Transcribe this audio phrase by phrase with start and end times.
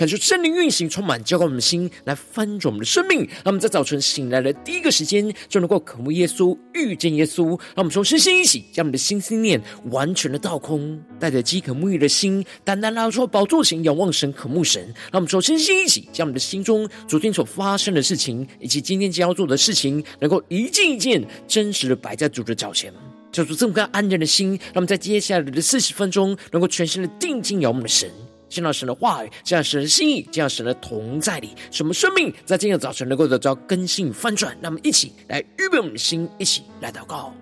[0.00, 3.18] 感受圣灵运行，充满浇灌我们的心，来翻转我们的生命。
[3.18, 7.48] 让我们在早晨醒来的第一个时间，就能够渴慕耶稣、遇见耶稣。
[7.48, 14.82] 让我们从身心一起，将我们的心思念完全的倒空，带着饥渴沐浴的心，单单拉出宝座前，仰望神、渴慕神。
[15.12, 22.90] 让我们从身心一起，将我们的心中昨天所发生的事情，以及今天将要做的事情，能够一件一件真实的摆在主的脚前，
[23.30, 24.58] 叫出这么个安然的心。
[24.72, 28.10] 让我们在接下来的四十分钟，能够全心的定睛仰望的神。
[28.50, 34.54] 见到神的话语，见到神的心意，见到神的同在里，什么生命在今天早晨能够得到更新翻转。
[34.60, 37.32] 那么一起来预备我们的心，一起来祷告。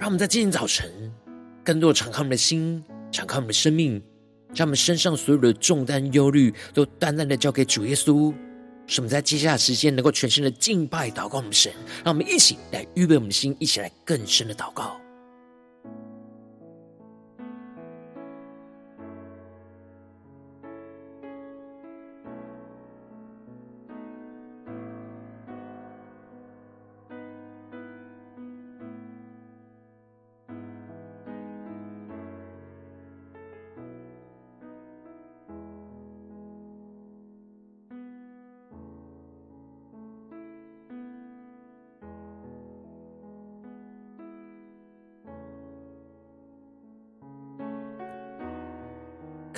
[0.00, 0.90] 让我们在今天早晨，
[1.62, 4.02] 更多的敞开我们的心，敞开我们的生命，
[4.54, 8.34] 将我们身上所有的重担、忧虑，都淡淡的交给主耶稣。
[8.86, 11.70] 使我们在接下来的时间，能够全心的敬拜、祷告我们神。
[12.02, 14.99] 让我们一起来预备我们的心，一起来更深的祷告。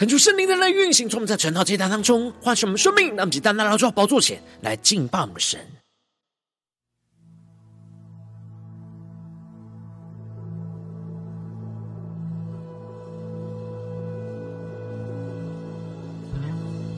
[0.03, 5.61] 恳求圣灵的来运行，从我们在晨祷祭坛当中唤醒我们生命，让我们单单来到宝座前来敬拜我们的神。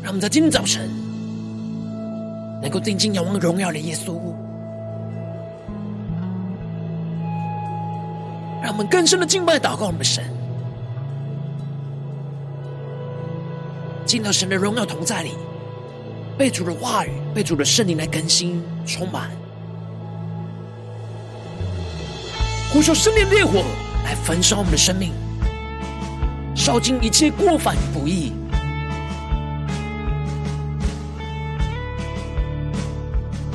[0.02, 0.88] 让我们在今天早晨
[2.62, 4.14] 能够定睛仰望荣耀的耶稣，
[8.62, 10.24] 让我们更深的敬拜祷告我们的神。
[14.04, 15.32] 进到神的荣耀同在里，
[16.36, 19.30] 被主的话语、被主的圣灵来更新、充满，
[22.72, 23.64] 呼求圣灵烈火
[24.04, 25.12] 来焚烧我们的生命，
[26.54, 28.32] 烧尽一切过犯与不义，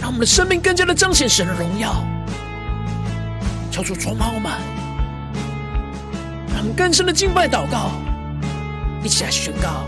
[0.01, 2.03] 让我们的生命更加的彰显神的荣耀，
[3.69, 4.51] 求主充满我们，
[6.49, 7.91] 让我们更深的敬拜祷告，
[9.03, 9.83] 一起来宣告。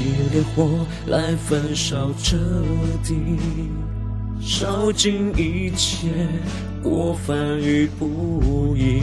[0.00, 2.36] 的烈火来焚烧这
[3.04, 3.14] 地，
[4.40, 6.08] 烧尽一切
[6.82, 9.02] 过犯与不义。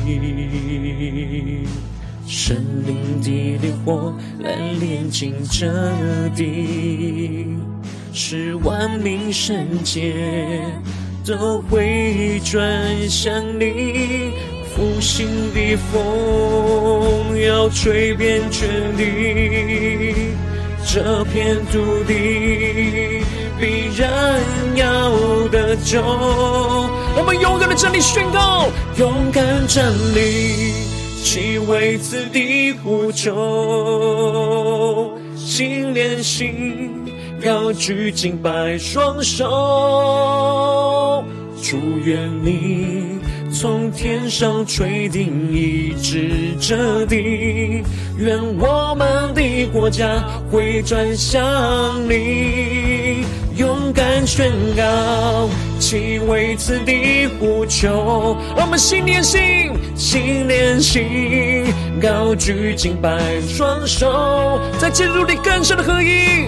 [2.25, 5.72] 生命的烈火来炼净这
[6.36, 7.56] 地，
[8.12, 10.62] 使万民圣洁
[11.25, 14.34] 都回转向你。
[14.75, 20.26] 复兴的风要吹遍全地，
[20.97, 23.22] 这片土地
[23.59, 24.09] 必然
[24.75, 25.12] 要
[25.50, 26.02] 得救。
[26.02, 30.74] 我们勇敢的站立宣告，勇敢站立，
[31.24, 33.31] 去为此地呼求，
[35.36, 37.06] 心连心，
[37.46, 41.24] 高举敬拜双手，
[41.62, 43.17] 祝愿你。
[43.59, 47.81] 从天上垂听，一直这地，
[48.15, 51.44] 愿我们的国家回转向
[52.07, 53.25] 你，
[53.56, 55.50] 勇敢宣告，
[55.80, 58.38] 齐为此地呼求。
[58.56, 61.63] 我们心连心，心连心，
[62.00, 66.45] 高举敬拜双手，在基督里更深的合一。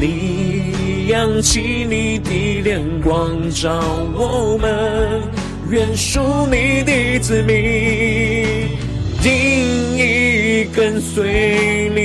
[0.00, 3.80] 你扬起你的脸光照
[4.16, 5.39] 我们。
[5.70, 6.20] 愿属
[6.50, 8.76] 你的子民，
[9.22, 12.00] 定意跟随你。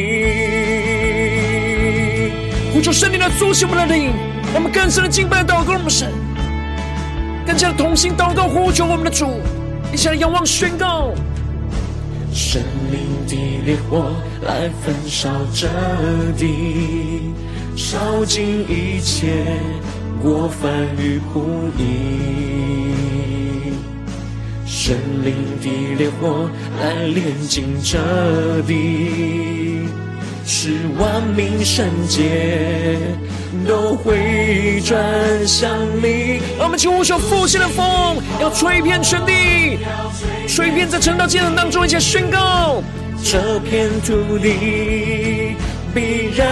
[2.72, 4.12] 呼求圣灵来苏醒我们的灵，
[4.54, 6.12] 我们更深的敬拜祷告我们神，
[7.44, 9.42] 更加的同心祷告呼求我们的主，
[9.92, 11.12] 一起来仰望宣告。
[12.32, 12.62] 生
[12.92, 13.36] 命的
[13.66, 14.14] 烈火
[14.44, 15.68] 来焚烧这
[16.38, 17.34] 地。
[17.76, 19.44] 烧尽一切
[20.22, 22.95] 过犯与不义。
[24.66, 26.50] 圣灵的烈火
[26.82, 28.00] 来炼净这
[28.64, 29.88] 地，
[30.44, 32.98] 使万民圣洁
[33.68, 35.70] 都回转向
[36.02, 36.40] 你。
[36.58, 39.78] 让我们请呼求复兴的风，要吹遍全地，
[40.48, 42.82] 吹遍在晨祷祭坛当中，一起宣告：
[43.24, 45.56] 这片土地
[45.94, 46.48] 必然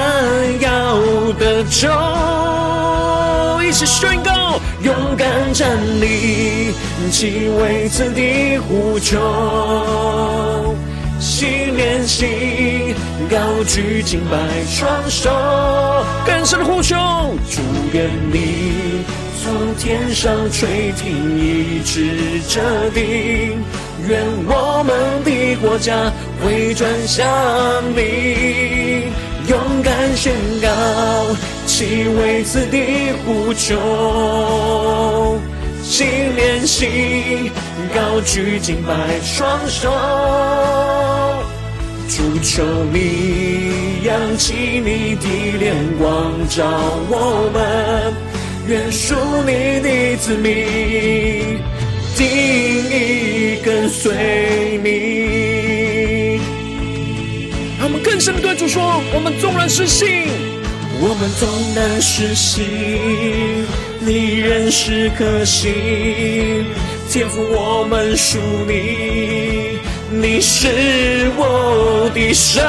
[0.62, 1.00] 要
[1.34, 1.90] 得救。
[3.68, 6.74] 一起宣告，勇敢站立，
[7.10, 10.76] 齐为此地呼求，
[11.22, 11.48] 心
[11.78, 12.94] 连心，
[13.32, 14.38] 高举敬拜
[14.68, 15.32] 双手，
[16.26, 16.98] 更深的呼求，
[17.50, 17.62] 主
[17.94, 19.06] 愿你
[19.42, 22.60] 从天上垂听一直这
[22.90, 23.56] 地，
[24.10, 26.12] 愿我们的国家
[26.44, 27.26] 回转向
[27.96, 29.08] 你，
[29.48, 30.68] 勇敢宣告。
[31.76, 35.40] 齐为此地呼求，
[35.82, 36.06] 心
[36.36, 37.50] 连心，
[37.96, 38.94] 高举敬拜
[39.24, 39.92] 双手，
[42.08, 44.54] 主求你扬起
[44.86, 45.28] 你的
[45.58, 46.64] 脸光照
[47.10, 48.14] 我们，
[48.68, 51.58] 愿属你的子民
[52.16, 56.40] 定意跟随你。
[57.82, 60.53] 他们更深的对主说：我们纵然失信。
[61.06, 62.66] 我们纵然失信，
[64.00, 66.66] 你仍是可信。
[67.10, 69.80] 天赋，我们属你，
[70.10, 72.64] 你是我的神。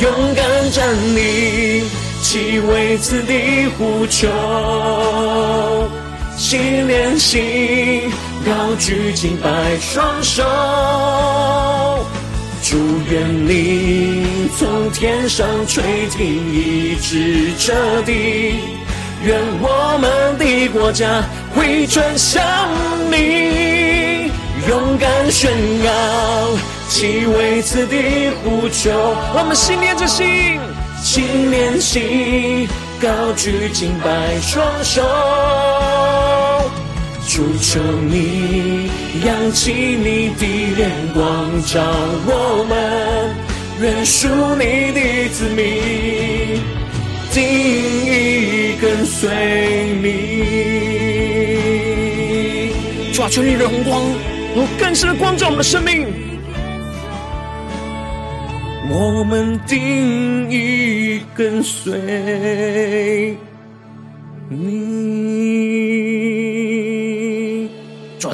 [0.00, 1.82] 勇敢站立，
[2.22, 4.28] 齐为此地呼求，
[6.36, 8.12] 心连心，
[8.46, 10.44] 高举敬拜双手。
[12.72, 12.78] 祝
[13.10, 17.74] 愿你从天上垂听一直彻
[18.06, 18.54] 底，
[19.22, 21.22] 愿我们的国家
[21.54, 22.42] 回转向
[23.10, 24.30] 你，
[24.66, 25.52] 勇敢宣
[25.84, 25.90] 告，
[26.88, 28.90] 齐为此地呼求。
[29.34, 30.58] 我们心连着心，
[31.02, 32.66] 心连心，
[32.98, 35.02] 高举敬拜双手。
[37.34, 37.80] 主求
[38.10, 38.90] 你
[39.24, 40.44] 扬起你的
[40.76, 41.80] 脸光照
[42.26, 43.34] 我们，
[43.80, 45.00] 愿属你的
[45.30, 46.60] 子民
[47.32, 47.42] 定
[48.04, 49.30] 意跟随
[50.02, 50.04] 你。
[53.14, 54.02] 主啊，求你的荣光，
[54.54, 56.06] 我更深的光照我们的生命。
[58.90, 63.38] 我们定意跟随
[64.50, 65.71] 你。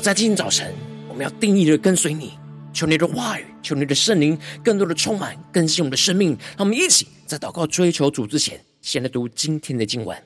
[0.00, 0.72] 在今天早晨，
[1.08, 2.32] 我们要定义的跟随你，
[2.72, 6.30] 求你的话语，求你的圣灵，更多的充满更新我们的生命。
[6.56, 10.16] 让我们一起在祷告追求主之前，先来读今天的经文。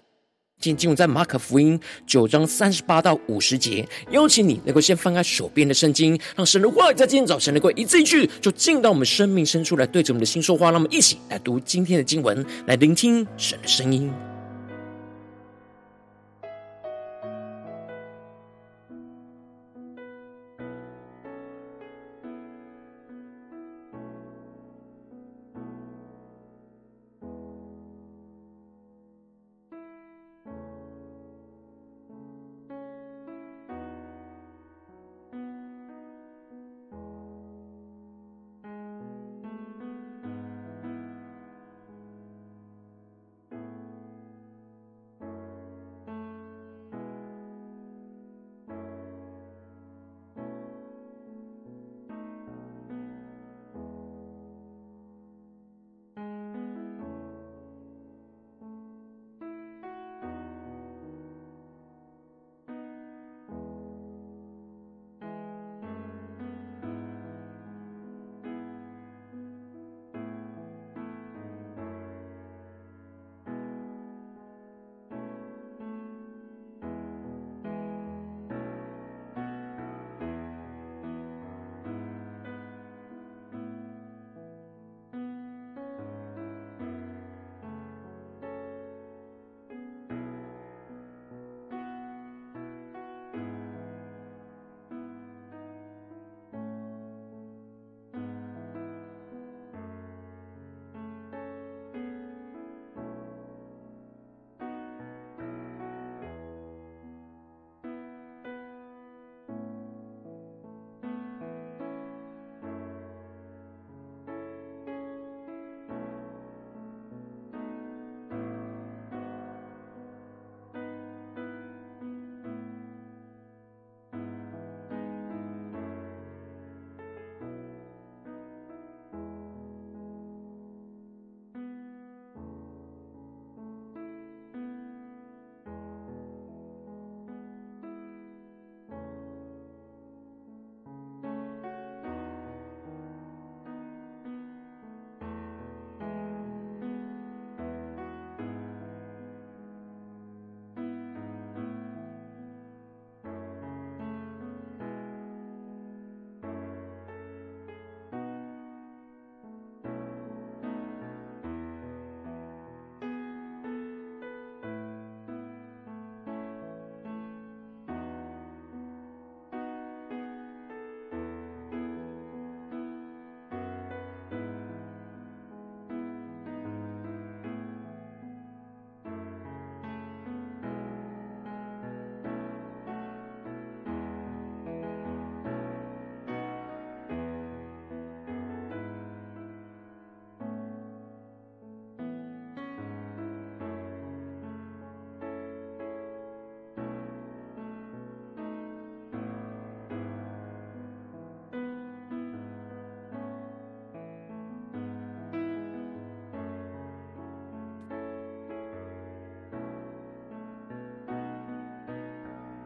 [0.60, 3.84] 今天经文在马可福音九章三十八到五十节。
[4.10, 10.66] 邀请你能够先翻开手边的圣经，让神的话语在今天早晨能够一字一句，就进到我们生命深处来，对着我们的心说话。
[10.66, 14.12] 让我们一起来读今天的经文，来聆听神的声音。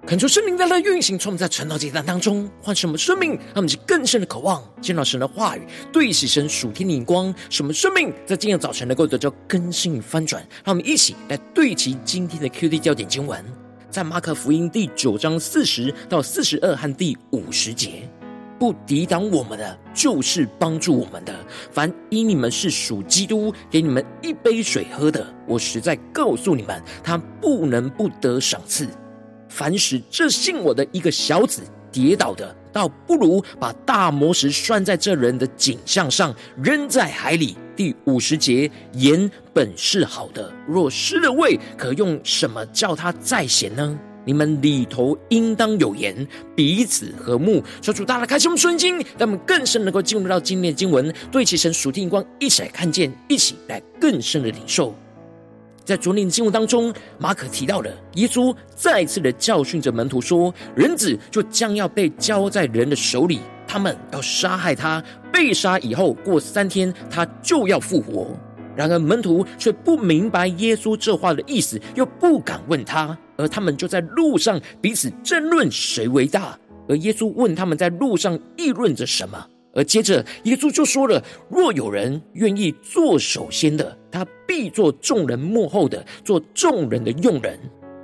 [0.07, 10.41] 恳求圣灵的来运行，从我们在晨祷阶段当中唤醒我们生命，让我们是更深的渴望见到神的话语，对齐神属天的眼光，使我们生命在今天早晨能够得到更新与翻转。
[10.65, 13.45] 让我们一起来对齐今天的 QD 焦点经文，
[13.91, 18.09] 在马可福音第九章四十到四十二和第五十节：
[18.61, 21.35] 不抵挡我们的，就是帮助我们的。
[21.73, 28.87] 凡因你们是属基督，给你们一杯水喝的，我实在告诉你们，他不能不得赏赐。
[29.49, 37.57] 凡使这信我的一个小子跌倒的，倒不如把大磨石拴在这人的颈项上，扔在海里。
[37.75, 43.99] 第五十节，盐本是好的，若失了味，可用什么叫它再咸呢？
[44.25, 47.63] 你们里头应当有盐，彼此和睦。
[47.81, 54.95] 求主大大开启我们顺经，让我们更深能够进入到今天的经文，对齐神属天光，一起来看见，一起来更深的领受。
[55.87, 63.39] 在昨天的经文当中，马可提到了耶稣再次的教训着门徒说：“人子就将要被交在人的手里，
[63.69, 65.01] 他们要杀害他，
[65.33, 68.37] 被杀以后过三天，他就要复活。”
[68.75, 76.59] 然而门徒却不明白耶稣这话的意思，又不敢问他，而他们就在路上彼此争论谁为大。
[76.89, 79.47] 而耶稣问他们在路上议论着什么。
[79.77, 87.59] 而接着，耶稣就说了：“若有人愿意做首先的，他必做众人幕后的，做众人的用人。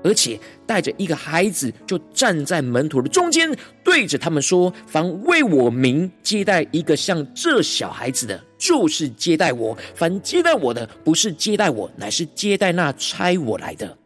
[0.05, 13.97] 而且带着一个孩子，就站在门徒的中间，对着他们说：凡为我名接待一个像这小孩子的，就是接待我；凡接待我的，不是接待我，乃是接待那差我来的。”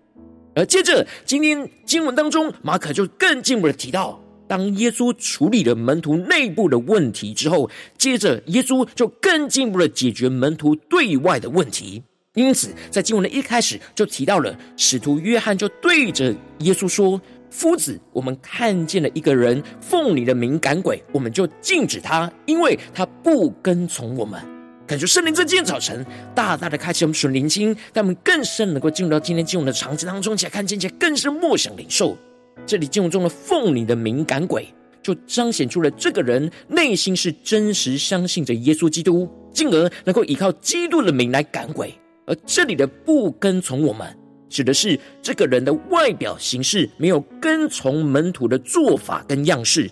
[0.54, 4.22] 而接着，今天经文当中，马可就更进一步的提到。
[4.48, 12.02] 当耶稣处理了门徒内部的问题之后，接着耶稣就更进一步的解决门徒对外的问题。
[12.34, 24.38] 因此，在经文的一开始就提到了使徒约翰就对着耶稣说：“夫子，我们看见了一个人奉你的名赶鬼，我们就禁止他，因为他不跟从我们。”
[24.86, 32.16] 感觉圣灵在今天早晨大大的开启我们属灵心，让我们更深能够进入到今天经文的场景当中，且看见，起来更深默想领受。
[32.64, 34.66] 这里经文中的奉你的敏感鬼，
[35.02, 41.92] 就彰显出了这个人内心是真实相信着耶稣基督，进而能够依靠基督的名来赶鬼。
[42.26, 44.06] 而这里的不跟从我们，
[44.48, 49.90] 指的是这个人的外表形式没有跟从门徒的做法跟样式。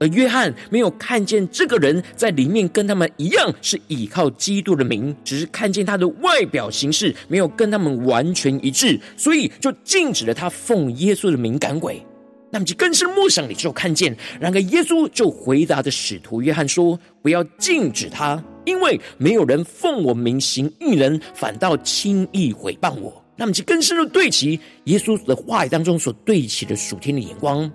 [0.00, 12.02] 而约翰没有看见这个人在里面跟他们一样是依靠基督的名，只是看见他的外表形式没有跟他们完全一致，所以就禁止了他奉耶稣的名赶鬼。
[12.50, 27.70] 那么就更深默想里就看见，然而耶稣就回答的使徒约翰说：“不要禁止他，因为没有人奉我名行异能，反倒轻易毁谤我。”那么就更深的对齐耶稣的话语当中所对齐的属天的眼光。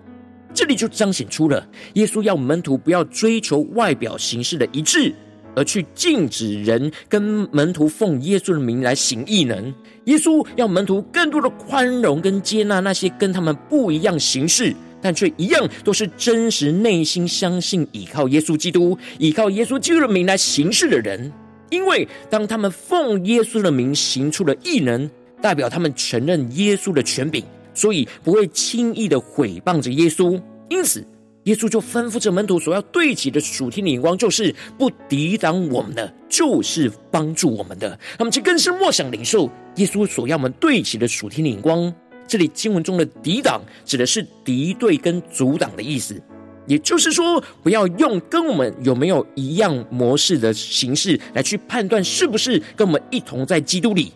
[0.56, 5.14] 这里就彰显出了耶稣要门徒不要追求外表形式的一致，
[5.54, 7.22] 而去禁止人跟
[7.52, 9.74] 门徒奉耶稣的名来行异能。
[10.06, 21.32] 耶稣要门徒更多的宽容跟接纳那些跟他们不一样形式，但却一样都是真实内心相信依靠耶稣基督、依靠耶稣基督的名来行事的人。
[21.70, 25.10] 因为当他们奉耶稣的名行出了异能，
[25.42, 27.44] 代表他们承认耶稣的权柄。
[27.76, 31.06] 所以不会轻易的毁谤着耶稣，因此
[31.44, 38.00] 耶稣就吩咐着门徒所要对齐的属天的眼光，就是不抵挡我们的，就是帮助我们的。
[38.18, 41.94] 那么，这更是默想领受耶稣所要我们对齐的属天的眼光。
[42.28, 46.20] 这里经文中的抵挡，指的是敌对跟阻挡的意思，
[46.66, 54.12] 也就是说，不要用跟我们有没有一样模式的形式来去判断是不是跟我们一同在基督里。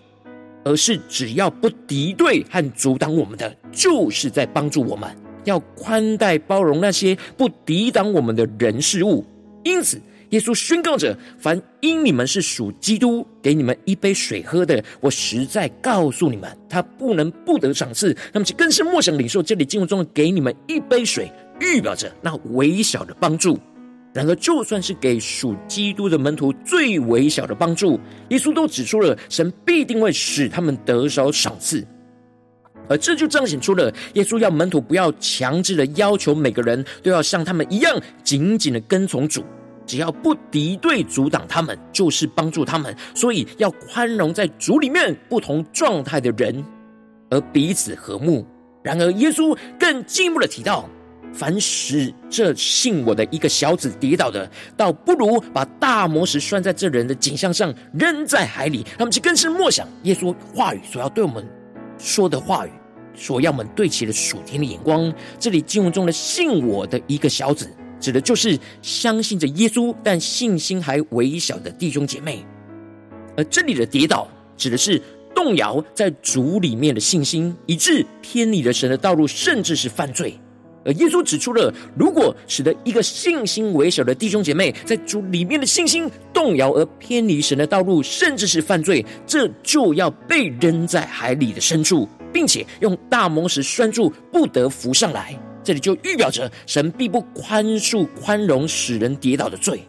[0.63, 5.09] 而是只要不敌对和阻挡我们的，就是在帮助我们。
[5.45, 9.25] 要宽待包容那些不抵挡我们的人事物。
[9.63, 9.99] 因此，
[10.29, 18.15] 耶稣宣告着：凡因你们是属基督，给你们一杯水喝的，我实在告诉你们，他不能不得赏赐。
[18.33, 23.57] 那么，就更是默想领受这里经文中的“给你们一杯水”，预表着那微小的帮助。
[24.11, 27.99] 然而，就算是给属基督的门徒最微小的帮助，
[28.29, 31.85] 耶稣都指出了神必定会使他们得着赏赐，
[32.87, 39.43] 而这就彰显出了耶稣要门徒不要强制的要求每个人都要像他们一样紧紧的跟从主，
[39.85, 42.95] 只要不敌对阻挡他们，就是帮助他们。
[43.13, 46.65] 所以要宽容在主里面不同状态的人，
[47.29, 48.43] 而彼此和睦。
[48.81, 50.89] 然而，耶稣更进一步的提到。
[51.33, 58.85] 凡使这信我的一个小子跌倒的，倒不如把大磨石拴在这人的颈项上，扔在海里。
[58.97, 61.47] 他们就更是默想耶稣话语所要对我们
[61.97, 62.71] 说的话语，
[63.15, 65.13] 所要我们对齐的属天的眼光。
[65.39, 67.69] 这里经文中的“信我的一个小子”，
[67.99, 72.45] 指的就是相信着耶稣但信心还微小的弟兄姐妹。
[73.37, 75.01] 而这里的跌倒，指的是
[75.33, 80.37] 动摇在主里面的信心，以致偏离了神的道路，甚至是犯罪。
[80.85, 95.37] 而耶稣指出了，如果使得一个信心微小的弟兄姐妹在主里面的信心动摇而偏离神的道路，甚至是犯罪，这就要被扔在海里的深处，并且用大磨石拴住，不得浮上来。
[95.63, 99.81] 这里就预表着神必不宽恕、宽容使人跌倒的罪。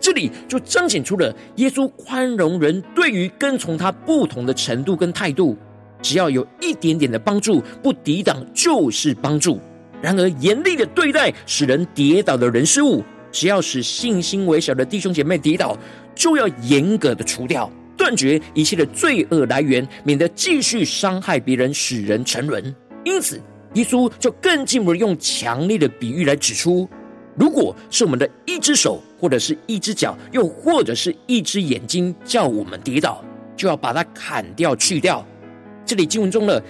[0.00, 5.56] 这里就彰显出了耶稣宽容人对于跟从他不同的程度跟态度，
[6.02, 9.58] 只要有一点点的帮助，不抵挡就是帮助。
[10.04, 15.74] 然而，严厉的对待使人跌倒的人事物，只要使信心微小的弟兄姐妹跌倒，
[16.14, 22.62] 就要严格的除掉，断绝一切的罪恶来源，免得继续伤害别人，使人沉沦。
[23.02, 23.40] 因此，
[23.72, 26.86] 耶稣就更进一步用强烈的比喻来指出：
[27.34, 33.24] 如果是我们的一只手，或者是一只脚，又或者是一只眼睛，叫我们跌倒，
[33.56, 35.26] 就要把它砍掉、去掉。
[35.86, 36.62] 这里经文中的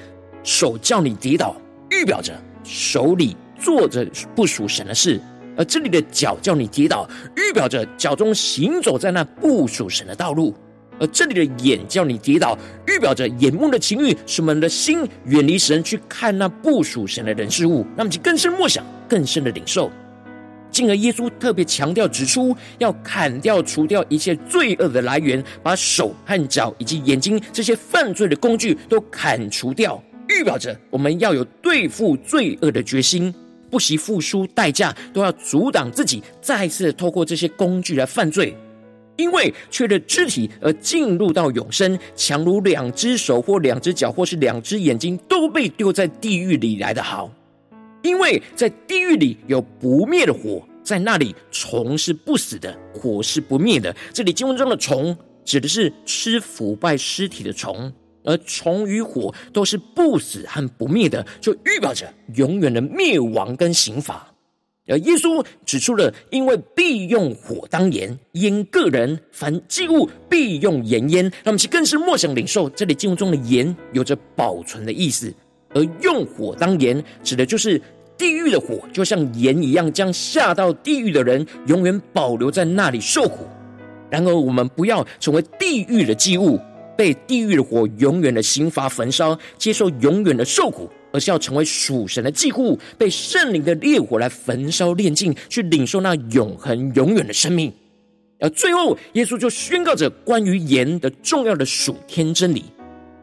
[0.44, 1.56] 手叫你跌倒，
[1.90, 2.32] 预表着。
[2.64, 5.20] 手里做着不属神的事，
[5.56, 10.52] 而这里的脚叫你跌倒，预表着脚中行走在那不属神的道路；
[10.98, 17.86] 而这里的眼叫你跌倒，预表着眼目的情欲使我们的心远离神，去看那不属神的人事物。
[17.96, 19.90] 那么，就更深默想，更深的领受。
[20.70, 30.02] 进而，耶稣特别强调指出，要砍掉、除掉一切罪恶的来源，把手和脚以及眼睛这些犯罪的工具都砍除掉。
[30.28, 33.34] 预表着我们要有对付罪恶的决心，
[33.70, 38.56] 不惜付出代价，都要阻挡自己再次透过这些工具来犯罪。
[39.16, 47.30] 因为缺了肢体而进入到永生，强如两只手或两只脚或是两只眼睛都被丢在地狱里来的好。
[48.02, 53.94] 因为在地狱里有不灭的火，在那里虫是不死的，火是不灭的。
[54.12, 57.92] 这里经文中的虫指的是吃腐败尸体的虫。
[58.24, 64.26] 而虫与火都是不死和不灭的，就预表着永远的灭亡跟刑罚。
[64.86, 71.24] 而耶稣指出了，因为必用火当盐，腌个人；凡祭物必用盐腌。
[71.24, 75.32] 让我们去更是默想领受这里经文中的盐，有着保存的意思。
[75.70, 77.80] 而用火当盐，指的就是
[78.18, 83.46] 地狱的火，就像盐一样，将下到地狱的人永远保留在那里受苦。
[84.10, 86.60] 然而，我们不要成为地狱的祭物。
[86.96, 97.72] 被地狱的火永远的刑罚焚烧，接受永远的受苦，而是要成为属神的祭物，被圣灵的烈火来焚烧炼净，去领受那永恒永远的生命。
[98.40, 102.64] 而最后，耶稣就宣告着关于盐的重要的属天真理，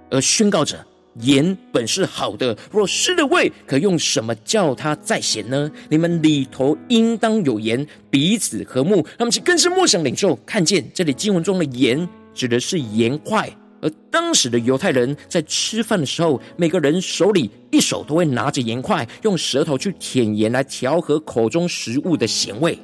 [0.10, 0.84] 而宣告着
[1.20, 5.70] 盐本是好的，若失了味，可用什么叫它再咸呢？
[5.90, 9.06] 你们里头应当有盐，彼此和睦。
[9.20, 13.54] 那么，其更是默想领受，看见这里经文中的盐指的是盐块。
[13.82, 22.78] 而当时的犹太人在吃饭的时候，每个人手里一手都会拿着盐块，用舌头去舔盐来调和口中食物的咸味。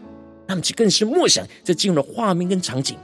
[0.48, 2.98] 那么，这更是默想这进入了画面跟场景。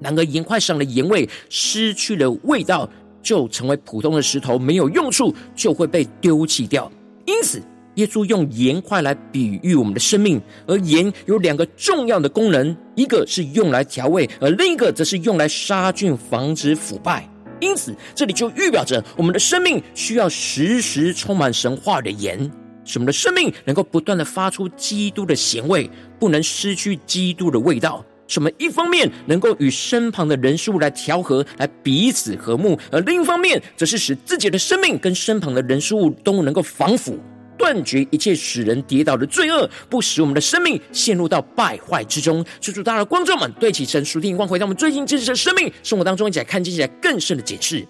[0.00, 2.88] 然而，盐块上的盐味失去了味道，
[3.22, 6.90] 就成为普通的石头，没有用处，就会被丢弃掉。
[7.26, 7.62] 因此，
[8.00, 17.28] 耶稣用盐块来比喻我们的生命，而盐有两个重要的功能，一个是用来调味，而另一个则是用来杀菌、防止腐败。
[17.60, 22.50] 因此，这里就预表着我们的生命需要时时充满神话的盐，
[22.86, 28.02] 使我们的生命能够不断的发出基督的咸味，不能失去基督的味道。
[28.28, 37.18] 使我们一方面能够与身旁的人事物来调和，来彼此和睦，而另一方面则是使自己的生命跟身旁的人事物都能够防腐。
[37.60, 42.42] 断绝一切使人跌倒的罪恶，不使我们的生命陷入到败坏之中。
[42.58, 47.86] 求主，大的观众们，对起神属天眼光，回到我们最近真实的生命生活当中，一起来看见，起来更深的解释。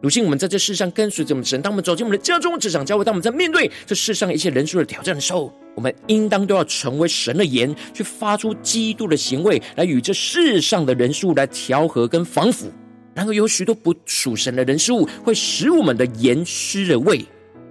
[0.00, 12.72] 如今我们在这世上跟随着我们神，当我们走进我们的家中、职场、教会，当我们在面对这世上一切人数的挑战的时候，我们应当都要成为神的盐，去发出基督的行为，来与这世上的人数来调和跟防腐。
[13.12, 17.24] 然而，有许多不属神的人事物，会使我们的盐失了味。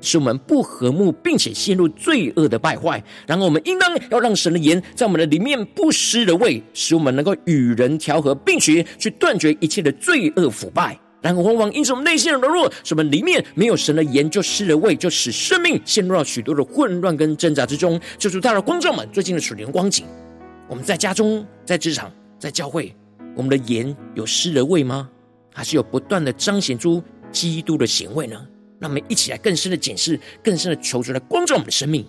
[0.07, 3.03] 使我们不和睦，并且陷入罪恶的败坏。
[3.27, 10.97] 然后我们应当要让神的盐在我们的里面不失了味，使我们能够与人调和，并且去断绝一切的罪恶腐败。
[11.21, 17.99] 然后往往因着我们内心的柔弱，使我们里面没有神的盐，就失了味，就使生命陷入到许多的混乱跟挣扎之中。
[18.17, 20.05] 就祝大家观众们最近的属灵光景，
[20.69, 22.95] 我们在家中、在职场、在教会，
[23.35, 25.09] 我们的盐有失了味吗？
[25.53, 28.39] 还是有不断的彰显出基督的咸味呢？
[28.79, 32.05] 让我们一起来更深的检视，更深的求主来光照我们的生命。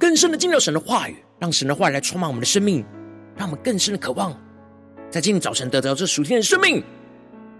[0.00, 2.82] 更深的进入神的话语，让神的话语来充满我们的生命，
[3.36, 4.34] 让我们更深的渴望，
[5.10, 6.82] 在今天早晨得到这属天的生命，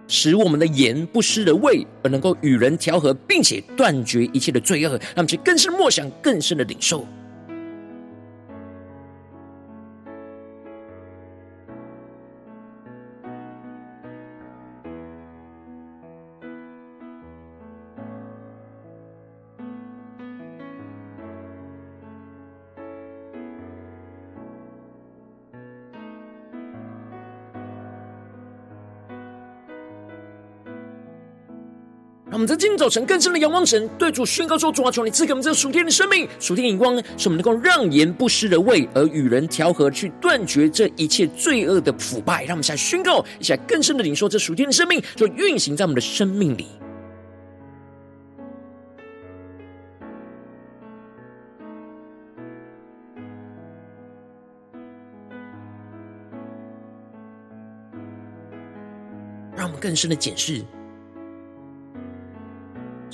[0.08, 7.06] 使我们的盐不失的味，而能够与人调和，并且断绝一切的罪恶，让我们去更深默想，更深的领受。
[32.30, 42.44] 让我们在今天早晨更深的仰望神，对主宣告说：主啊，求你赐给我们这属天的生命、属天的眼光，使我们能够让盐不失的味，而与人调和，去断绝这一切罪恶的腐败。
[42.44, 46.66] 让我们现在宣告，一起来更深的领受这属天的生命，就运行在我们的生命里。
[59.56, 60.62] 让我们更深的检视。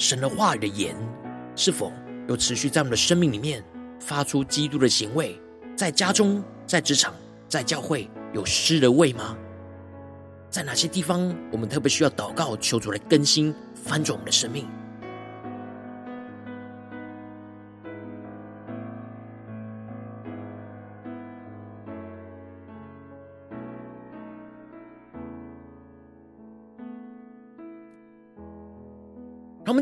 [0.06, 0.94] 神的话语的盐，
[1.56, 1.92] 是否
[2.28, 3.60] 有持续在我们的生命里面
[3.98, 5.36] 发出基督的行为？
[5.76, 7.12] 在家中、在职场、
[7.48, 9.36] 在教会，有失的味吗？
[10.48, 14.68] 在哪些地方，我们特别需要祷告，求主来更新、翻转我们的生命？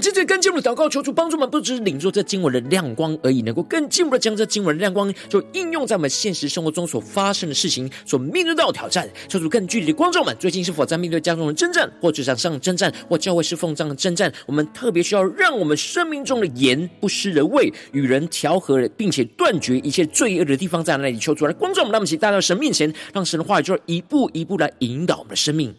[0.04, 9.08] 接着更进一步的祷告，求主帮助我们，不只是领受这经文的亮光而已，能够更进一步的将这经文的亮光，就应用在我们现实生活中所发生的事情，所面对到挑战。
[9.28, 14.30] 求主更具体的光照我们，最近是否在面对家中的征战，或职场上的征战，或教会侍奉这样的征战？
[14.46, 21.18] 我们特别需要让我们生命中的盐不失人味，与人调和，并且断绝一切罪恶的地方在哪里？
[21.18, 25.74] 求主来光照我们，让我们一起带到神面前，让神的话语就一步一步来引导我们的生命。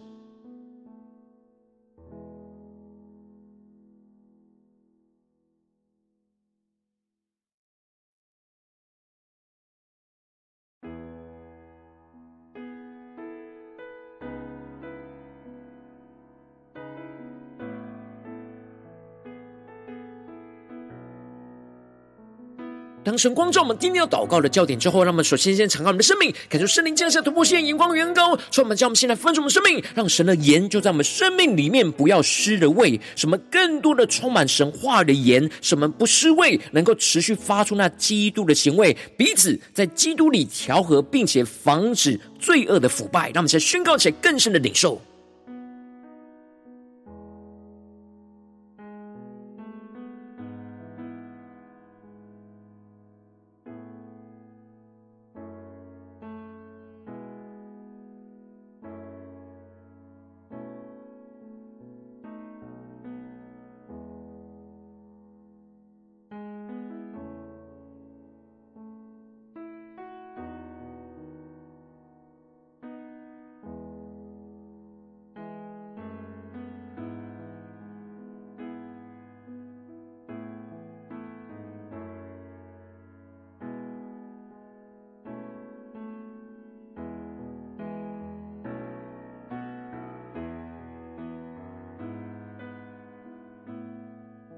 [23.17, 45.01] 神光照我们今天要祷告的焦点之后，让我们首先先敞开我们的生命，感受圣灵降下突破性眼光远高，所以我们将我们现在分盛我们生命，让神的盐就在我们生命里面不要失了味，什么更多的充满神话的盐，什么不失味，能够持续发出那基督的行为，彼此在基督里调和，并且防止罪恶的腐败，让我们现在宣告起来更深的领受。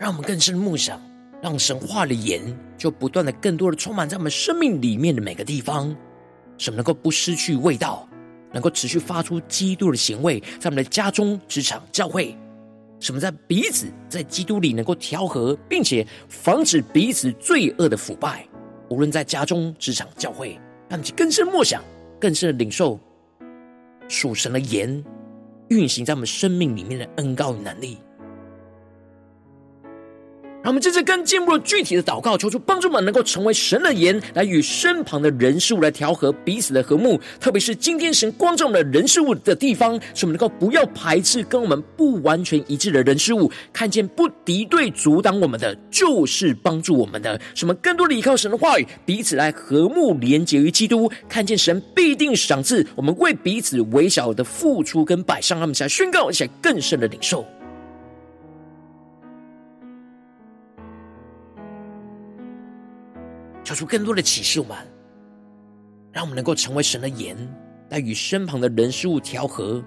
[0.07, 0.97] 让我们更深的默想，
[1.41, 2.41] 让神话的盐
[2.77, 5.93] 就不断的、更多的充满在我们生命里面的每个地方，
[6.57, 8.07] 使我们能够不失去味道，
[8.53, 12.33] 能够持续发出基督的行为，在我们的家中、职场、教会，
[13.01, 18.47] 使我们在彼此在基督里能够调和，并且防止彼此罪恶的腐败。
[18.89, 20.53] 无论在家中、职场、教会，
[20.87, 21.83] 让我们更深默想，
[22.17, 22.97] 更深的领受
[24.07, 25.03] 属神的盐
[25.67, 27.97] 运行在我们生命里面的恩膏与能力。
[30.67, 37.17] 我们这次更进一步的具体的祷告，求主帮助我们能够成为神的盐，来与身旁的人事物来调和彼此的和睦。
[37.39, 47.39] 特别是今天神光照我们的人事物的地方，使我们能够不要排斥跟我们不完全一致的人事物，看见不敌对阻挡我们的，就是帮助我们的。
[47.55, 55.57] 使我们更多的依靠神的话语，彼此来和睦连结于基督，看见神必定赏赐我们为彼此微小的付出跟摆上。
[55.61, 57.45] 他们来宣告，一起更深的领受。
[63.77, 64.75] 出更多的启示，我们
[66.11, 67.37] 让我们能够成为神的盐，
[67.91, 69.83] 来与身旁的人事物调和，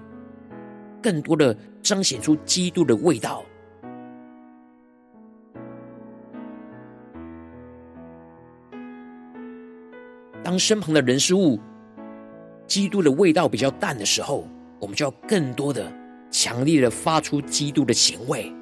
[1.03, 3.43] 更多的彰显出基督的味道。
[10.41, 11.59] 当身旁的人事物
[12.65, 14.47] 基督的味道比较淡的时候，
[14.79, 15.91] 我们就要更多的
[16.29, 18.53] 强烈的发出基督的咸味，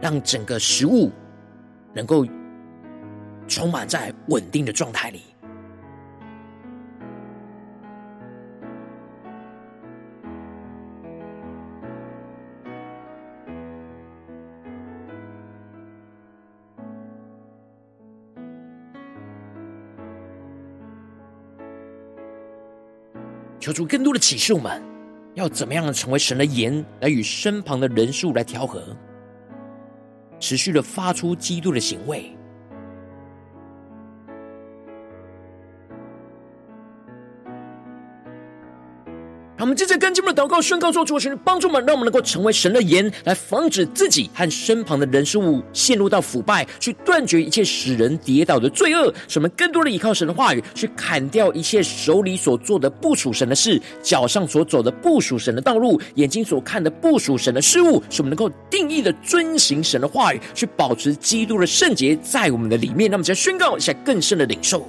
[0.00, 1.12] 让整个食物
[1.94, 2.26] 能够。
[3.48, 5.22] 充满在稳定的状态里，
[23.58, 24.82] 求主更多的启示我们，
[25.34, 28.96] 要怎么样成为神的盐，来与身旁的人数来调和，
[30.38, 32.37] 持续的发出基督的行为。
[39.68, 49.12] 我们接着跟进我们的祷告，宣告说：主神帮助我们，让我们能够成为神的盐，来防止自己和身旁的人事物陷入到腐败，去断绝一切使人跌倒的罪恶。
[49.28, 58.02] 使我们更多的依靠神的话语，去砍掉一切手里所做的不属神的事，脚上所走的不属神的道路，眼睛所看的不属神的事物。
[58.08, 63.10] 使我们能够定义的遵行神的话语，去保持基督的圣洁在我们的里面。
[63.10, 64.88] 那么，再宣告一下更深的领受。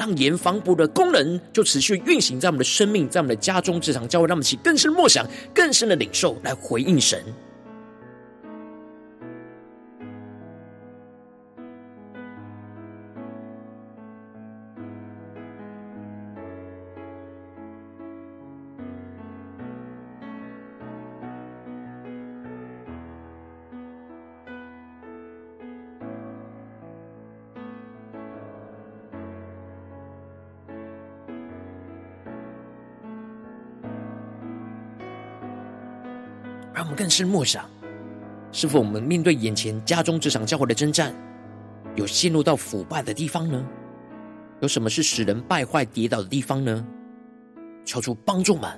[0.00, 7.22] 让盐防腐的功能就持续运行在我们的生命，在我们的家中、这场、教会，让我们起更深的默想、更深的领受，来回应神。
[37.20, 37.68] 是默想，
[38.50, 41.14] 是否我们面对眼前家中这场教会的征战，
[41.94, 43.62] 有陷入到腐败的地方呢？
[44.62, 46.82] 有什么是使人败坏跌倒的地方呢？
[47.84, 48.70] 求出帮助们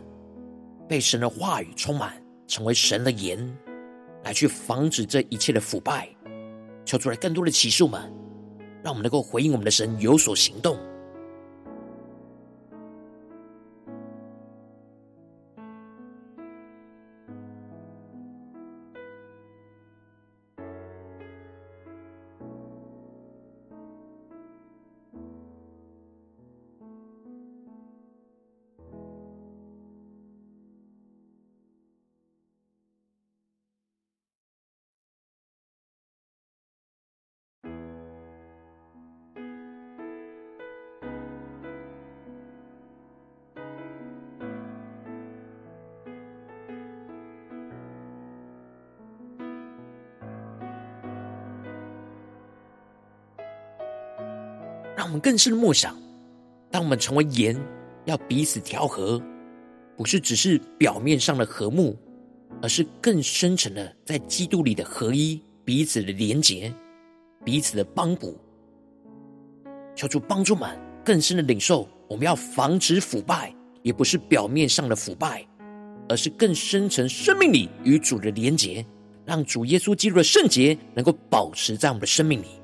[0.89, 3.57] 被神的话语充满，成为神的盐，
[4.25, 6.09] 来去防止这一切的腐败。
[6.85, 8.13] 求出来更多的启示我们，
[8.83, 10.77] 让我们能够回应我们的神，有所行动。
[55.03, 56.01] 让我们更深的默想，
[56.71, 57.61] 当我们成为盐，
[58.05, 59.21] 要彼此调和，
[59.97, 61.99] 不是只是表面上的和睦，
[62.63, 66.73] 而是更深沉的在基督里的合一，彼此的连结，
[67.45, 68.39] 彼此的帮补。
[69.97, 75.45] 求主帮助我们更深的领受，我们要防止腐败，也不是表面上的腐败，
[76.09, 78.87] 而是更深沉生命里与主的连结，
[79.25, 82.62] 让主耶稣基督的圣洁能够保持在我们的生命里。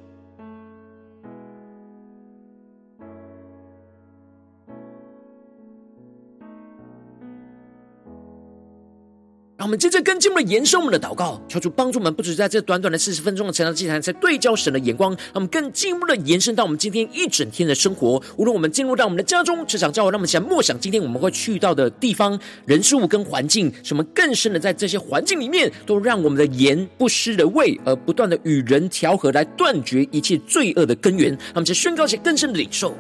[9.69, 18.19] 我们接着更进一步的延伸我们的祷告，求主帮助我们，不只在这短短的四十分钟的晨祷祭坛，才对焦神的眼光，让我们更进一步的延伸到我们今天一整天的生活。
[18.39, 31.29] 无论我们进入到我们的家中、职场、教会，让我们想默想今天我们会去到的地方、人事物跟环境，使我们更深的在这些环境里面，都让我们的盐不失的味，而不断的与人调和，来断绝一切罪恶的根源。
[31.29, 32.97] 让我们再宣告一些更深的领受。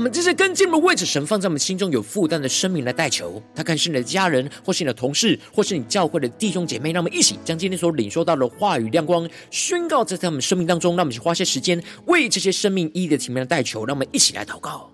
[0.00, 3.42] 我们这些跟进的位置，神放在我们心中有负担的生命来代求。
[3.54, 6.90] 他看是你的家人，或是你的同事，或是你教会的弟兄姐妹。
[6.90, 10.96] 让我们一起将今天所领受到的话语亮光宣告在他们生命当中。
[10.96, 13.84] 让我们去花些时间为这些生命一一的体面的代求。
[13.84, 14.90] 让我们一起来祷告。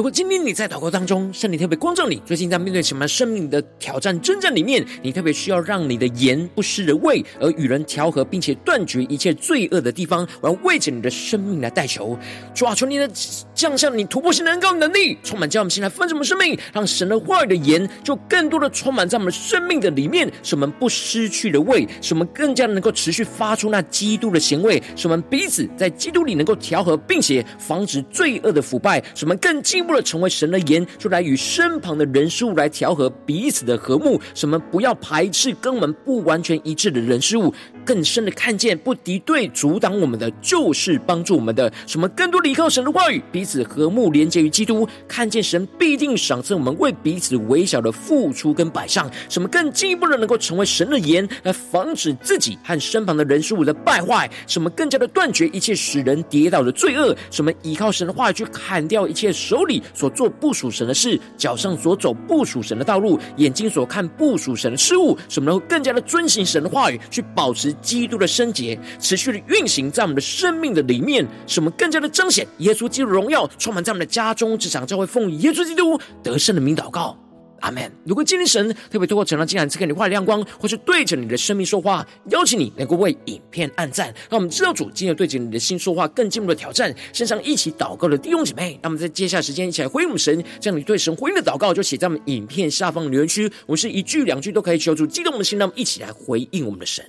[0.00, 12.18] 如果今天你在祷告当中，圣灵特别光照你，最近在面对什么生命的挑战征战里面，你特别需要让你的盐不失了味，而与人调和，并且断绝一切罪恶的地方，我要为着你的生命来代求。
[12.54, 13.06] 主啊，求你的
[13.54, 29.84] 降下你突破性的恩膏能力，充满叫我们心来分盛我们生命，让神的话语的盐就更多的充满在我们生命的里面，使我们不失去了味，使我们更加能够持续发出那基督的咸味，使我们彼此在基督里能够调和，并且防止罪恶的腐败，使我们更进。
[29.90, 34.20] 为了成为神的盐，就来与身旁的人事物来调和彼此的和睦。
[34.34, 37.52] 什么不要排斥跟我们不完全一致的人事物，
[37.84, 41.72] 更深的看见不敌对阻挡我们的，就是帮助我们的。
[41.86, 49.10] 什么更多依靠神的话语，彼此和睦连接于基督，看见神必定赏赐我们为彼此微小的付出跟摆上。
[49.28, 54.30] 什么更进一步的能够成为神的盐，来防止自己和身旁的人事物的败坏。
[54.46, 57.16] 什么更加的断绝一切使人跌倒的罪恶。
[57.30, 59.82] 什么依靠神的话语去砍掉一切手里。
[59.94, 77.16] 所做不属神的事，脚上所走不属神的道路，眼睛所看不属神的事物，什么能够更加的遵行神的话语，去保持基督的圣洁，持续的运行在我们的生命的里面，使我们更加的彰显耶稣基督的荣耀，充满在我们的家中、职场、教会，奉耶稣基督得胜的名祷告。
[77.60, 77.92] 阿门。
[78.06, 86.90] 如果今天神特别透过成长，竟然赐给你画亮光，或是对着你的生命说话，邀请你能够为影片按赞，让我们知道主今天对着你的心说话，更进一步的挑战。
[87.12, 93.44] 线上一起祷告的弟兄姐妹，那么在接下来时间一起来回应我们神，将你对神回应的祷告就写在我们影片下方的留言区。
[93.66, 97.04] 我们是一句两句都可以求主激动我们的心，那么一起来回应我们的神。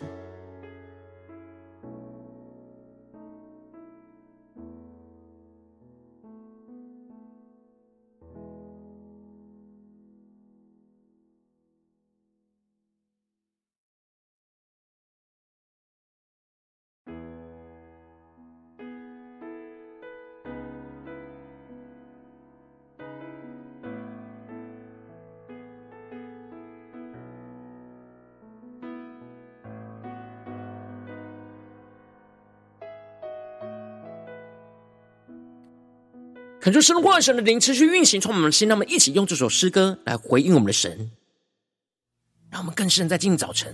[36.61, 41.09] 恳求神话神的灵持续运行，充满我们的心，让我们一起用这首诗歌来回应我们的神，
[42.51, 43.73] 让我们更深在今天早晨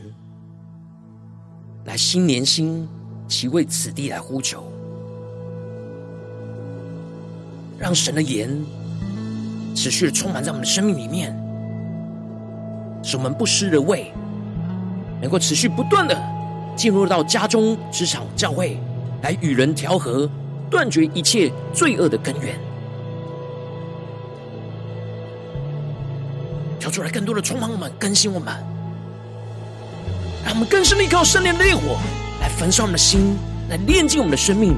[1.84, 2.88] 来心连心，
[3.28, 4.72] 齐为此地来呼求，
[7.78, 8.50] 让神的言
[9.76, 11.38] 持续的充满在我们的生命里面，
[13.04, 14.14] 使我们不失的味，
[15.22, 16.18] 能够持续不断的
[16.74, 18.80] 进入到家中、职场、教会，
[19.24, 20.30] 来与人调和，
[20.72, 22.58] 断绝一切罪恶的根源。
[26.98, 28.52] 跳出来，更多的充满我们，更新我们，
[30.44, 32.00] 让我们更深的依靠圣灵的烈火
[32.42, 33.38] 来焚烧我们的心，
[33.70, 34.74] 来炼净我们的生命；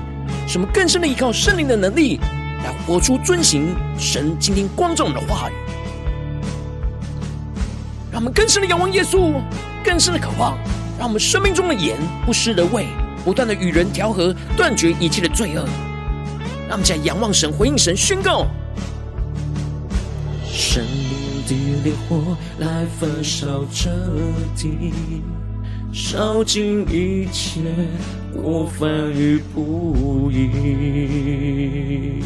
[0.45, 2.19] 使我们更深的依靠圣灵的能力
[2.61, 5.53] 来活出遵行神今天光照我们的话语。
[8.11, 9.41] 让我们更深的仰望耶稣，
[9.81, 10.57] 更深的渴望，
[10.97, 11.95] 让我们生命中的盐
[12.25, 12.87] 不失的味，
[13.23, 15.65] 不断的与人调和，断绝一切的罪恶。
[16.67, 18.45] 让我们在仰望神，回应神，宣告
[20.51, 20.85] 神。
[21.49, 23.89] 的烈火来焚烧彻
[24.55, 24.93] 底，
[25.91, 27.59] 烧尽一切
[28.39, 32.23] 过犯与不义。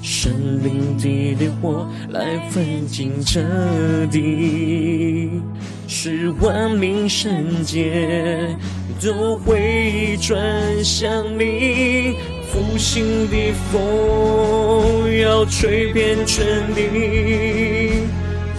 [0.00, 3.40] 神灵的烈火来焚尽彻
[4.10, 5.42] 底，
[5.88, 8.56] 使万民圣洁
[9.02, 10.38] 都回转
[10.84, 12.14] 向你。
[12.52, 16.44] 复兴的风要吹遍全
[16.74, 18.08] 地，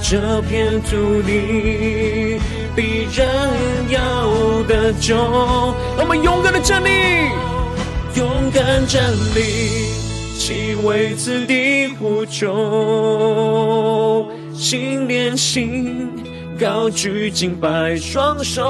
[0.01, 2.39] 这片土地
[2.75, 3.27] 必然
[3.89, 5.15] 要得救。
[5.97, 6.89] 让我们勇敢的站立，
[8.15, 9.41] 勇敢站立。
[10.37, 12.47] 其为此地呼求，
[14.53, 16.09] 心连心，
[16.59, 18.63] 高举敬拜双手，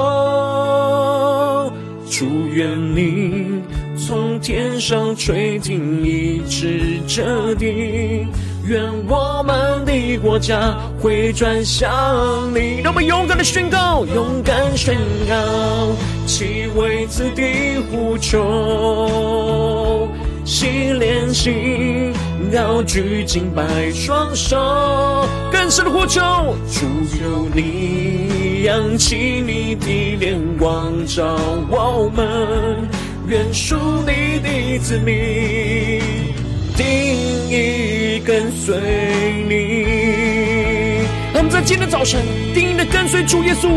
[2.10, 3.62] 祝愿你
[3.96, 8.26] 从天上垂听，一直这地，
[8.66, 11.90] 愿我们的国家会转向
[12.54, 12.80] 你。
[12.82, 14.96] 让我们勇敢的宣告，勇敢宣
[15.28, 15.34] 告，
[16.26, 20.08] 其为此地呼求。
[20.44, 22.12] 心连心，
[22.52, 24.56] 高举敬拜双手，
[25.50, 26.20] 更深的呼求，
[26.68, 31.36] 主求你扬起你的脸光照
[31.70, 32.88] 我们，
[33.28, 36.00] 愿属你的子民
[36.76, 36.86] 定
[37.48, 37.91] 义
[38.32, 41.04] 跟随你。
[41.34, 42.18] 让我们在今天早晨
[42.54, 43.68] 定意的跟随主耶稣。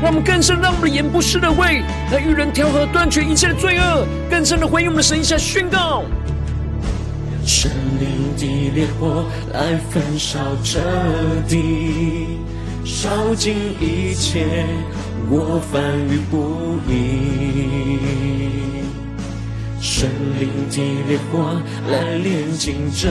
[0.00, 6.04] 让我们更深，让我们的眼不失的为来与人调和，断绝一切的罪恶，更深的回应我们的神，一下宣告：
[7.44, 10.78] 圣灵的烈火来焚烧这
[11.48, 12.38] 地，
[12.84, 14.64] 烧尽一切
[15.28, 17.91] 过犯与不义。
[20.02, 23.08] 神灵的烈火来炼净这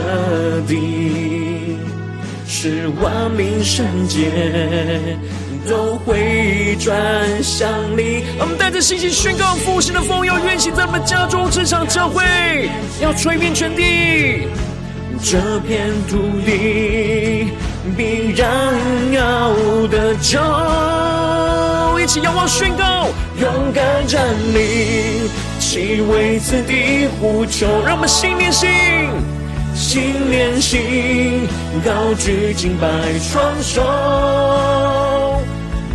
[0.68, 1.78] 地，
[2.46, 5.16] 使万民圣洁。
[5.66, 6.94] 都回转
[7.42, 7.66] 向
[7.96, 8.24] 你。
[8.38, 12.68] 我们带着信心宣告：复兴的风要运行在我们家中、职场、教会，
[13.00, 14.48] 要吹遍全地。
[15.22, 17.52] 这片土地
[17.96, 18.74] 必然
[19.12, 19.54] 要
[19.86, 20.38] 得救。
[21.98, 23.06] 一起仰望宣告，
[23.40, 24.20] 勇敢站
[24.52, 25.30] 立，
[25.72, 27.66] 其为此地呼求。
[27.86, 28.68] 让我们心连心，
[29.74, 31.48] 心连心，
[31.82, 32.86] 高举敬拜
[33.18, 33.80] 双手。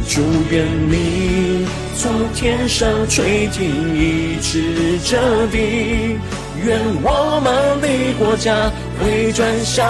[0.09, 0.19] 主
[0.49, 6.17] 愿你从天上垂听，医治这地，
[6.65, 9.87] 愿我们的国家回转向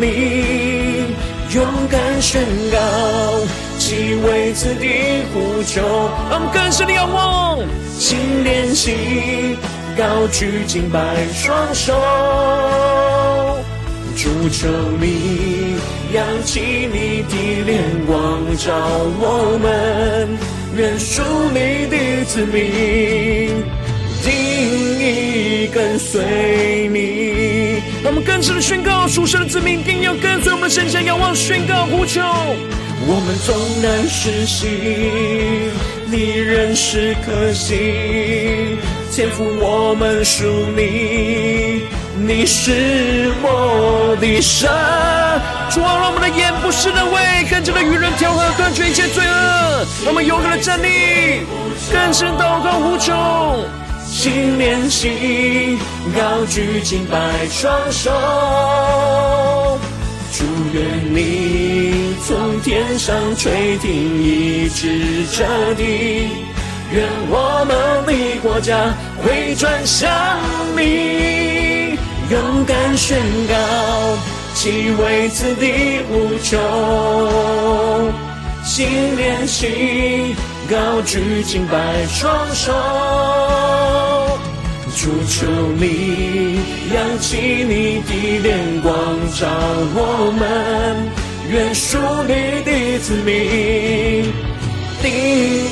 [0.00, 1.02] 你，
[1.52, 2.78] 勇敢宣告，
[3.86, 5.80] 其为此地呼求。
[6.28, 7.56] 让我们更深的仰望，
[7.96, 9.56] 心连心，
[9.96, 10.98] 高举敬拜
[11.32, 11.94] 双手。
[14.16, 14.66] 主求
[15.00, 15.76] 你
[16.12, 16.58] 扬起
[16.92, 18.74] 你的脸光照
[19.20, 20.36] 我们，
[20.76, 21.22] 愿属
[21.54, 23.62] 你的子民
[24.24, 24.28] 定
[24.98, 27.80] 意跟随你。
[28.02, 32.20] 让我们更深的宣告，属神的子民定要跟随我们的神，向仰望宣告呼求。
[33.04, 35.70] 我们纵然失信，
[36.06, 38.78] 你仍是可信，
[39.12, 40.44] 天父我们属
[40.74, 41.82] 你。
[42.18, 44.68] 你是我的神，
[45.70, 49.86] 主啊，让我们的眼不是的为，跟着的与人调和，断绝一切罪恶。
[50.06, 51.42] 我们勇敢的站立，
[51.92, 53.62] 更深祷告无穷，
[54.08, 55.78] 心连心，
[56.16, 58.10] 高举敬拜双手。
[60.32, 65.44] 祝愿你从天上垂听，医治这
[65.74, 66.28] 地，
[66.92, 70.08] 愿我们的国家回转向
[70.76, 71.96] 你。
[72.28, 73.16] 勇敢宣
[73.48, 73.54] 告，
[74.54, 78.12] 其为此地无穷，
[78.64, 80.34] 心连心，
[80.68, 82.72] 高举敬拜双手，
[84.96, 85.46] 主求
[85.78, 86.58] 你
[86.92, 88.92] 扬起你的脸光
[89.38, 89.46] 照
[89.94, 91.08] 我们，
[91.48, 94.32] 愿属你的子民
[95.00, 95.10] 定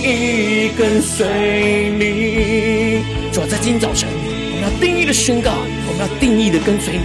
[0.02, 3.02] 义跟随你。
[3.32, 5.50] 主要在今天早晨，我们要定义的宣告。
[5.86, 7.00] 我们要定义的跟随你，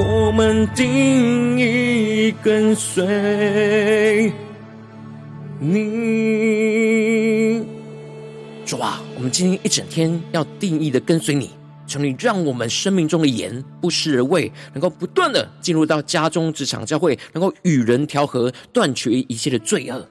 [0.00, 4.32] 我们定义跟随
[5.58, 7.62] 你。
[8.64, 11.50] 主啊，我们今天一整天要定义的跟随你，
[11.86, 20.08] 求你让我们生命中的盐不失而味，能够不断的进入到家中、职场、教会，能够与人调和，断绝一切的罪恶。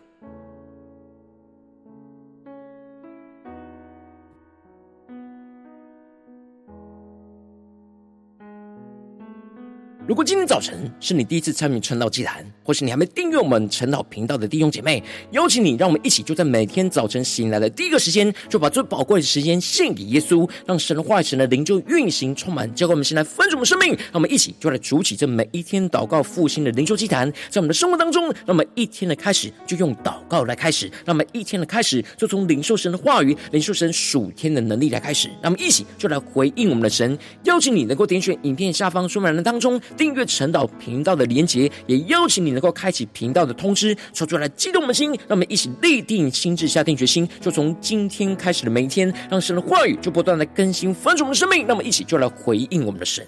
[10.07, 23.89] 如果今天早晨是你第一次参与晨祷祭坛，或是你还没订阅我们晨祷频道的弟兄姐妹，邀请你，让我们一起就在每天早晨醒来的第一个时间，就把最宝贵的时间献给耶稣，让神的话语、神的灵就运行充满，交给我们现在分盛的生命。
[23.95, 35.29] 让我们一起就来主起这每一天祷告复兴的灵修祭坛，在我们的生活当中，让我们一天的开始就用祷告来开始，让我们一天的开始就从领受神的话语、领受神属天的能力来开始。
[35.41, 39.81] 让我们一起就来回应我们的神，邀请你能够点选影片下方说明栏当中。
[39.97, 53.25] 订阅晨祷频道的连结，也邀请你能够开启频道的通知，说出来激动我们的心，让我们一起立定心智，下定决心，就从今天开始的每一天，让神的话语就不断的更新翻转我们的生命，那么一起就来回应我们的神。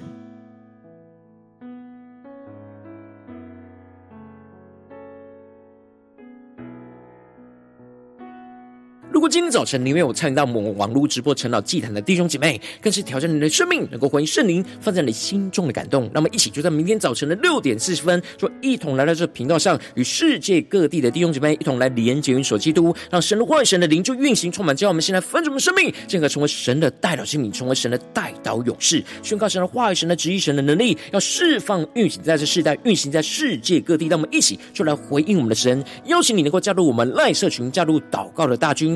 [9.17, 16.07] 如果今天早晨你没有参与到我们网络直播晨祷祭坛的弟兄姐妹，更是挑战你的生命，能够回应圣灵放在你心中的感动。
[16.13, 34.05] 那么，一起就在明天早晨的六点四十分，就一同来到这频道上，与世界各地的弟兄姐妹一同来连接、元首基督，让神的话语、神的灵就运行充满，叫我们现在分盛的生命，进而成为神的代祷生命，成为神的代祷勇士，宣告神的话语、神的旨意、神的能力，要释放运行在这世代，运行在世界各地。
[34.07, 38.95] 让我们一起就来回应我们的神，邀请你能够加入我们赖社群，加入祷告的大军。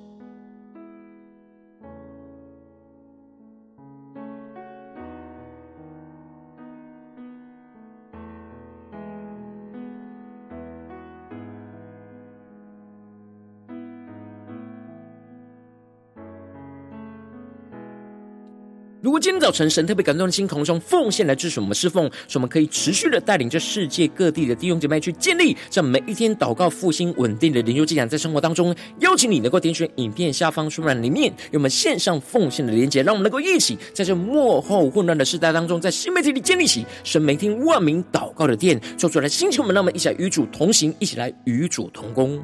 [19.01, 42.39] 如果今天早晨神特别感动的心，空中奉献来支持我们侍奉，使我们可以持续的带领着世界各地的弟兄姐妹去建立这每一天祷告复兴稳定的灵修进展，在生活当中，邀请你能够点选影片下方说明里面有我们线上奉献的连结，让我们能够一起在这幕后混乱的时代当中，在新媒体里建立起神每天万名祷告的殿，做出来星球们，让我们一起来与主同行，一起来与主同工。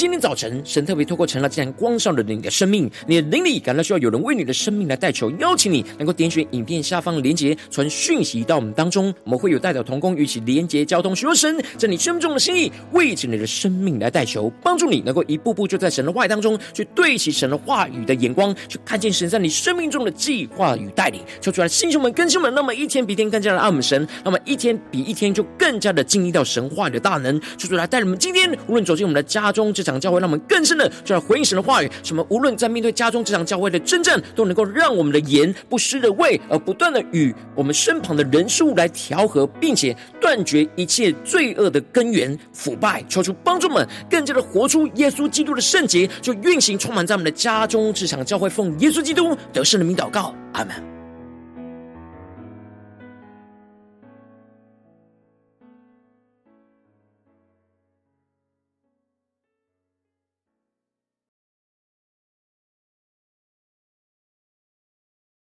[0.00, 21.20] 今天早晨神特别透过晨祷祭坛光照了你的生命，你的灵里感到需要有人为你的生命来代求，邀请你能够点选影片下方的连结，传讯息到我们当中，我们会有代表同工与其连结交通，求神在你生命中的心意，为着你的生命来代求，帮助你能够一步步就在神的话语当中去对齐神的话语的眼光，去看见神在你生命中的计划与带领。
[21.42, 27.38] 求主来，弟兄们、更新们，那么一天比一天更加的爱我们神，那么一天比一天就更加的经历到神话语的大能。
[27.58, 29.70] 求主来带领我们，今天无论走进我们的家中。
[29.80, 43.02] 这场教会让我们更深的就来回应神的话语，什么无论在面对家中这场教会的真正，都能够让我们的言不失的味，而不断的与我们身旁的人事物来调和，并且断绝一切罪恶的根源腐败。
[43.08, 50.99] 求出帮助们更加的活出耶稣基督的圣洁，就运行充满在我们的家中这场教会，奉耶稣基督得胜的名祷告，阿门。